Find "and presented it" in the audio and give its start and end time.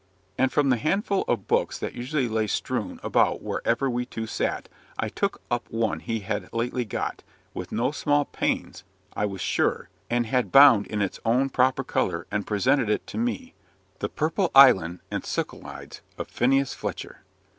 12.31-13.05